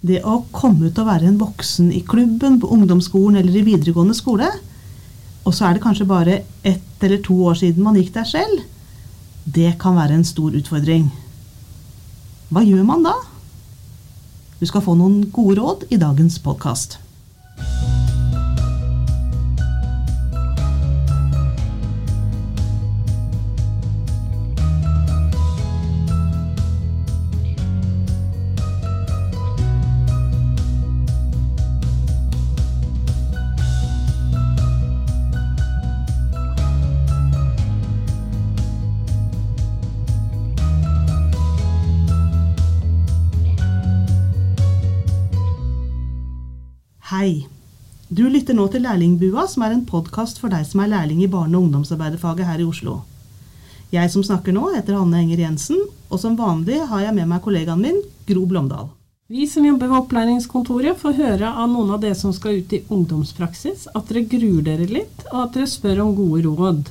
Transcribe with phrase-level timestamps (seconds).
[0.00, 4.16] Det å komme ut og være en voksen i klubben, på ungdomsskolen eller i videregående
[4.16, 4.48] skole,
[5.44, 8.64] og så er det kanskje bare ett eller to år siden man gikk der selv,
[9.44, 11.10] det kan være en stor utfordring.
[12.50, 13.14] Hva gjør man da?
[14.60, 16.98] Du skal få noen gode råd i dagens podkast.
[47.20, 47.46] Hei.
[48.08, 51.26] Du lytter nå til Lærlingbua, som er en podkast for deg som er lærling i
[51.28, 52.94] barne- og ungdomsarbeiderfaget her i Oslo.
[53.92, 57.42] Jeg som snakker nå, heter Hanne Enger Jensen, og som vanlig har jeg med meg
[57.44, 58.88] kollegaen min, Gro Blomdal.
[59.28, 62.80] Vi som jobber ved opplæringskontoret, får høre av noen av dere som skal ut i
[62.88, 66.90] ungdomspraksis, at dere gruer dere litt, og at dere spør om gode råd.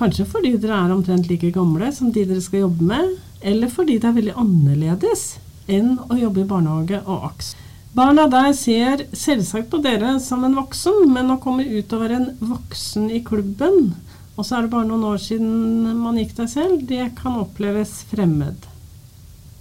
[0.00, 3.20] Kanskje fordi dere er omtrent like gamle som de dere skal jobbe med,
[3.52, 5.28] eller fordi det er veldig annerledes
[5.68, 7.54] enn å jobbe i barnehage og AKS.
[7.96, 12.16] Barna der ser selvsagt på dere som en voksen, men å komme ut og være
[12.18, 13.94] en voksen i klubben,
[14.36, 18.02] og så er det bare noen år siden man gikk der selv, det kan oppleves
[18.10, 18.66] fremmed.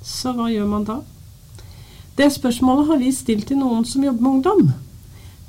[0.04, 0.98] Så hva gjør man da?
[2.20, 4.74] Det spørsmålet har vi stilt til noen som jobber med ungdom.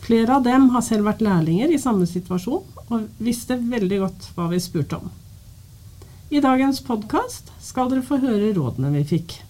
[0.06, 4.46] Flere av dem har selv vært lærlinger i samme situasjon, og visste veldig godt hva
[4.52, 5.10] vi spurte om.
[6.30, 9.40] I dagens podkast skal dere få høre rådene vi fikk.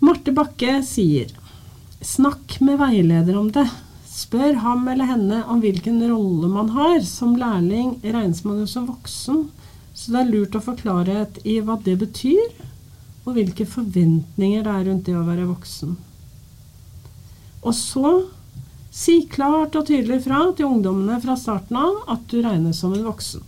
[0.00, 1.36] Marte Bakke sier
[2.00, 3.66] Snakk med veileder om det.
[4.08, 7.00] Spør ham eller henne om hvilken rolle man har.
[7.04, 9.42] Som lærling regnes man jo som voksen,
[9.92, 12.54] så det er lurt å få klarhet i hva det betyr,
[13.26, 15.92] og hvilke forventninger det er rundt det å være voksen.
[17.60, 18.14] Og så
[18.90, 23.04] si klart og tydelig fra til ungdommene fra starten av at du regnes som en
[23.06, 23.44] voksen,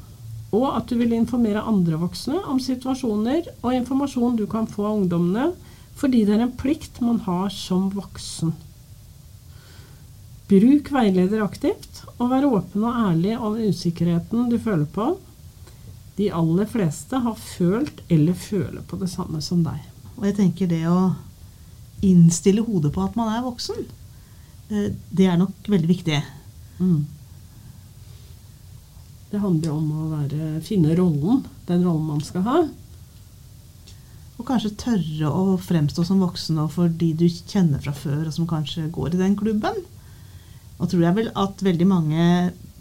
[0.53, 5.01] og at du vil informere andre voksne om situasjoner og informasjon du kan få av
[5.01, 5.55] ungdommene
[5.99, 8.55] fordi det er en plikt man har som voksen.
[10.51, 15.15] Bruk veileder aktivt, og vær åpen og ærlig om usikkerheten du føler på.
[16.19, 19.81] De aller fleste har følt eller føler på det samme som deg.
[20.19, 21.15] Og jeg tenker det å
[22.05, 23.85] innstille hodet på at man er voksen,
[24.69, 26.21] eh, det er nok veldig viktig.
[26.83, 27.03] Mm.
[29.33, 32.59] Det handler om å være, finne rollen, den rollen man skal ha.
[34.41, 38.49] Og kanskje tørre å fremstå som voksen overfor de du kjenner fra før, og som
[38.49, 39.79] kanskje går i den klubben.
[40.79, 42.27] Og tror jeg vel at veldig mange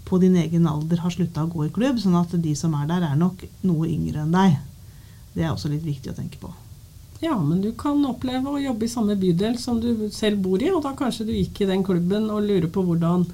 [0.07, 2.89] på din egen alder har slutta å gå i klubb, sånn at de som er
[2.89, 4.57] der, er nok noe yngre enn deg.
[5.35, 6.49] Det er også litt viktig å tenke på.
[7.21, 10.71] Ja, men du kan oppleve å jobbe i samme bydel som du selv bor i,
[10.73, 13.27] og da kanskje du gikk i den klubben og lurer på hvordan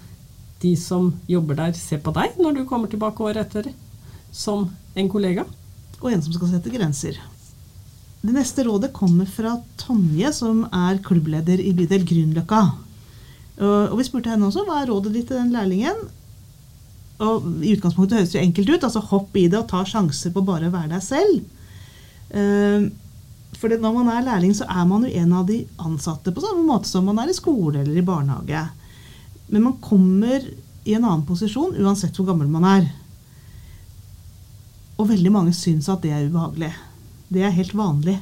[0.61, 3.71] de som jobber der, ser på deg når du kommer tilbake året etter
[4.33, 4.67] som
[4.97, 5.45] en kollega.
[6.01, 7.17] Og en som skal sette grenser.
[8.27, 12.61] Det neste rådet kommer fra Tonje, som er klubbleder i bydel Grünerløkka.
[13.63, 16.01] Og vi spurte henne også hva er rådet ditt til den lærlingen.
[17.23, 18.83] Og I utgangspunktet høres det jo enkelt ut.
[18.83, 21.39] altså Hopp i det og ta sjanser på bare å være deg selv.
[23.57, 26.67] For når man er lærling, så er man jo en av de ansatte på samme
[26.67, 28.65] måte som man er i skole eller i barnehage.
[29.47, 30.43] Men man kommer
[30.83, 32.91] i en annen posisjon uansett hvor gammel man er.
[34.99, 36.73] Og veldig mange syns at det er ubehagelig.
[37.33, 38.17] Det er helt vanlig.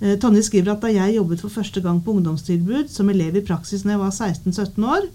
[0.00, 3.44] Eh, Tonje skriver at da jeg jobbet for første gang på ungdomstilbud som elev i
[3.46, 5.08] praksis når jeg var 16-17 år,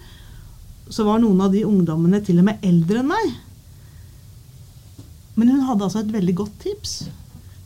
[0.90, 3.34] så var noen av de ungdommene til og med eldre enn meg.
[5.38, 6.96] Men hun hadde altså et veldig godt tips.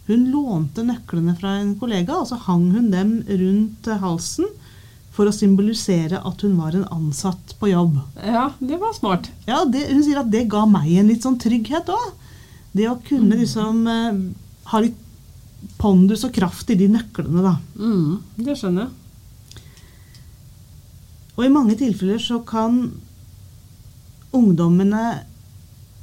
[0.10, 4.50] Hun lånte nøklene fra en kollega, og så hang hun dem rundt halsen
[5.14, 8.00] for å symbolisere at hun var en ansatt på jobb.
[8.18, 9.30] Ja, det var smart.
[9.48, 12.08] Ja, det, Hun sier at det ga meg en litt sånn trygghet òg.
[12.74, 14.22] Det å kunne liksom eh,
[14.72, 14.98] ha litt
[15.84, 17.57] pondus og kraft i de nøklene, da.
[17.75, 19.00] Mm, det skjønner jeg.
[21.34, 22.86] Og i mange tilfeller så kan
[24.34, 25.04] ungdommene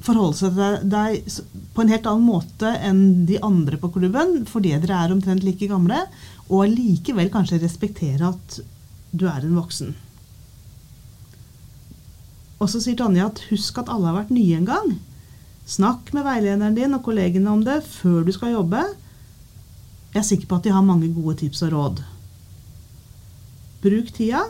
[0.05, 1.35] forholde seg til deg
[1.75, 5.69] på en helt annen måte enn de andre på klubben, fordi dere er omtrent like
[5.71, 6.03] gamle,
[6.49, 8.61] og allikevel kanskje respektere at
[9.13, 9.93] du er en voksen.
[12.61, 14.91] Og så sier Tonje at husk at alle har vært nye en gang.
[15.71, 18.83] Snakk med veilederen din og kollegene om det før du skal jobbe.
[20.11, 22.03] Jeg er sikker på at de har mange gode tips og råd.
[23.81, 24.43] Bruk tida,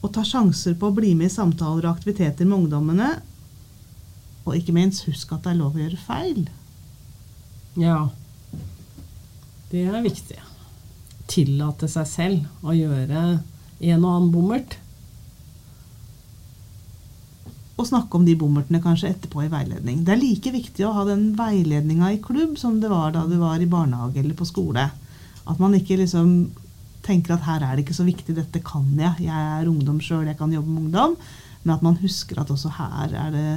[0.00, 3.10] og ta sjanser på å bli med i samtaler og aktiviteter med ungdommene.
[4.46, 6.44] Og ikke minst, husk at det er lov å gjøre feil.
[7.80, 8.08] Ja.
[9.70, 10.38] Det er viktig.
[11.30, 13.20] tillate seg selv å gjøre
[13.78, 14.74] en og annen bommert.
[17.80, 20.02] Og snakke om de bommertene kanskje etterpå i veiledning.
[20.04, 23.38] Det er like viktig å ha den veiledninga i klubb som det var da du
[23.40, 24.84] var i barnehage eller på skole.
[25.48, 26.50] At man ikke liksom
[27.06, 29.24] tenker at her er det ikke så viktig, dette kan jeg.
[29.24, 31.16] Jeg er ungdom sjøl, jeg kan jobbe med ungdom.
[31.62, 33.48] Men at man husker at også her er det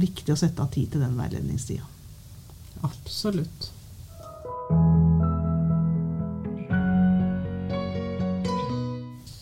[0.00, 1.88] viktig å sette av tid til den veiledningstida.
[2.84, 3.70] Absolutt.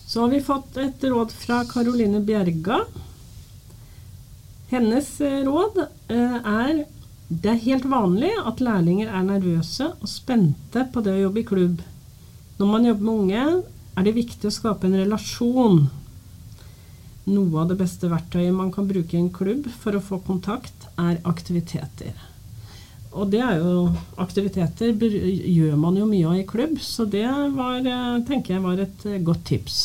[0.08, 2.80] Så har vi fått et råd fra Karoline Bjerga.
[4.68, 5.80] Hennes eh, råd
[6.12, 6.84] eh, er
[7.28, 11.48] det er helt vanlig at lærlinger er nervøse og spente på det å jobbe i
[11.48, 11.82] klubb.
[12.56, 13.42] Når man jobber med unge,
[13.98, 15.82] er det viktig å skape en relasjon.
[17.28, 20.88] Noe av det beste verktøyet man kan bruke i en klubb for å få kontakt,
[20.96, 22.16] er aktiviteter.
[23.12, 27.80] Og det er jo aktiviteter gjør man jo mye av i klubb, så det var,
[27.84, 29.80] eh, tenker jeg var et godt tips.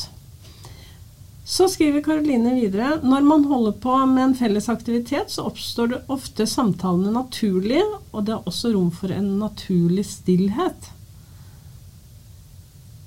[1.46, 6.02] Så skriver Karoline videre når man holder på med en felles aktivitet, så oppstår det
[6.08, 10.88] ofte samtalene naturlig, og det er også rom for en naturlig stillhet.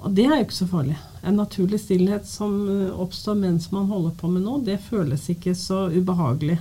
[0.05, 0.99] Og det er jo ikke så farlig.
[1.27, 5.57] En naturlig stillhet som eh, oppstår mens man holder på med noe, det føles ikke
[5.57, 6.61] så ubehagelig.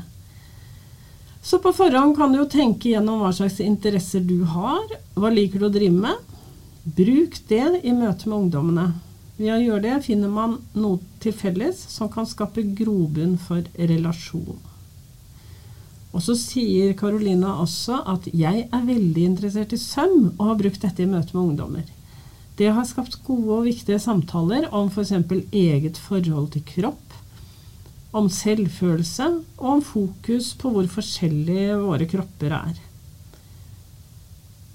[1.46, 4.88] Så på forhånd kan du jo tenke gjennom hva slags interesser du har.
[5.14, 6.32] Hva liker du å drive med?
[6.98, 8.88] Bruk det i møte med ungdommene.
[9.36, 14.62] Ved å gjøre det finner man noe til felles som kan skape grobunn for relasjon.
[16.16, 20.82] Og så sier Carolina også at 'jeg er veldig interessert i søm og har brukt
[20.82, 21.92] dette i møte med ungdommer'.
[22.56, 25.12] Det har skapt gode og viktige samtaler om f.eks.
[25.28, 27.14] For eget forhold til kropp,
[28.14, 29.28] om selvfølelse
[29.58, 32.80] og om fokus på hvor forskjellige våre kropper er.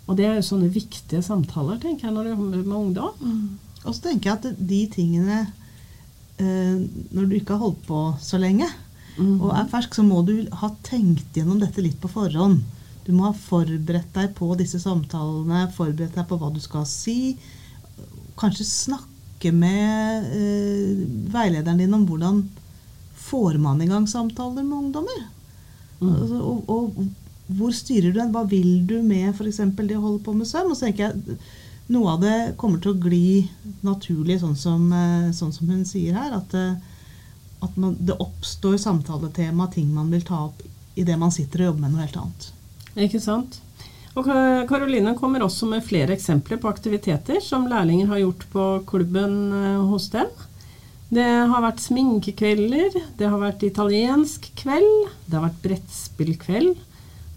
[0.06, 3.14] Og det er jo sånne viktige samtaler, tenker jeg, når du jobber med ungdom.
[3.20, 3.69] Mm.
[3.84, 5.38] Og så tenker jeg at de tingene
[6.40, 6.76] eh,
[7.14, 8.68] Når du ikke har holdt på så lenge
[9.16, 9.38] mm.
[9.38, 12.60] og er fersk, så må du ha tenkt gjennom dette litt på forhånd.
[13.06, 17.34] Du må ha forberedt deg på disse samtalene, forberedt deg på hva du skal si.
[18.40, 22.44] Kanskje snakke med eh, veilederen din om hvordan
[23.20, 25.24] får man i gang samtaler med ungdommer.
[26.00, 26.12] Mm.
[26.14, 27.02] Altså, og, og,
[27.58, 28.30] hvor styrer du den?
[28.34, 29.58] Hva vil du med f.eks.
[29.80, 30.70] det å holde på med søm?
[30.70, 31.40] Og så tenker jeg
[31.90, 33.48] noe av det kommer til å gli
[33.86, 36.32] naturlig, sånn som, eh, sånn som hun sier her.
[36.36, 36.74] At, eh,
[37.62, 40.62] at man, det oppstår samtaletema, ting man vil ta opp
[40.96, 42.50] idet man sitter og jobber med noe helt annet.
[42.96, 43.60] Ikke sant.
[44.18, 49.52] Og Karoline kommer også med flere eksempler på aktiviteter som lærlinger har gjort på klubben
[49.54, 50.30] eh, hos dem.
[51.10, 56.76] Det har vært sminkekvelder, det har vært italiensk kveld, det har vært brettspillkveld,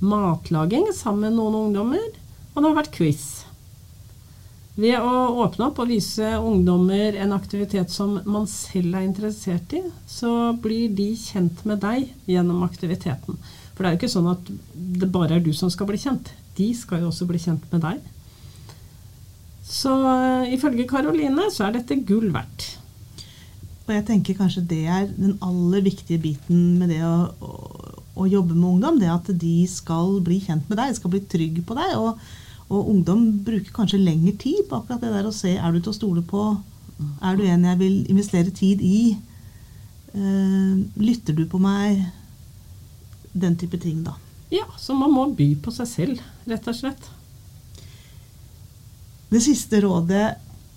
[0.03, 2.05] matlaging sammen med noen ungdommer,
[2.53, 3.42] og det har vært quiz.
[4.73, 9.83] Ved å åpne opp og vise ungdommer en aktivitet som man selv er interessert i,
[10.09, 13.37] så blir de kjent med deg gjennom aktiviteten.
[13.73, 16.33] For det er jo ikke sånn at det bare er du som skal bli kjent.
[16.57, 18.01] De skal jo også bli kjent med deg.
[19.63, 22.73] Så uh, ifølge Karoline så er dette gull verdt.
[23.85, 27.53] Og jeg tenker kanskje det er den aller viktige biten med det å, å,
[28.23, 28.97] å jobbe med ungdom.
[28.97, 31.93] Det at de skal bli kjent med deg, skal bli trygg på deg.
[31.99, 32.17] og
[32.69, 35.93] og ungdom bruker kanskje lengre tid på akkurat det der å se er du til
[35.93, 36.45] å stole på.
[37.23, 39.15] Er du en jeg vil investere tid i?
[40.13, 42.05] Uh, lytter du på meg?
[43.33, 44.15] Den type ting, da.
[44.53, 47.09] Ja, så man må by på seg selv, rett og slett.
[49.33, 50.27] Det siste rådet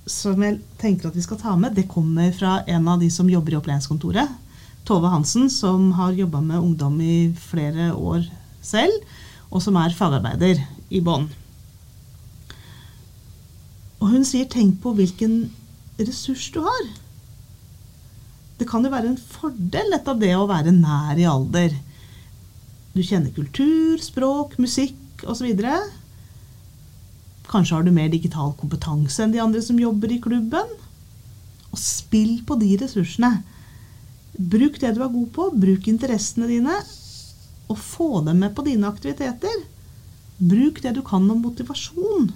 [0.08, 3.28] som jeg tenker at vi skal ta med, det kommer fra en av de som
[3.28, 4.30] jobber i opplæringskontoret.
[4.86, 8.22] Tove Hansen, som har jobba med ungdom i flere år
[8.64, 8.94] selv,
[9.50, 10.62] og som er fagarbeider
[10.94, 11.26] i bånn.
[14.00, 15.50] Og hun sier 'tenk på hvilken
[15.98, 16.94] ressurs du har'.
[18.58, 21.74] Det kan jo være en fordel dette det å være nær i alder.
[22.96, 25.50] Du kjenner kultur, språk, musikk osv.
[27.46, 30.72] Kanskje har du mer digital kompetanse enn de andre som jobber i klubben.
[31.70, 33.42] Og spill på de ressursene.
[34.36, 36.74] Bruk det du er god på, bruk interessene dine,
[37.68, 39.62] og få dem med på dine aktiviteter.
[40.36, 42.32] Bruk det du kan om motivasjon.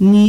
[0.00, 0.24] Ny